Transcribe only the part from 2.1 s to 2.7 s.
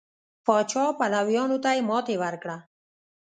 ورکړه.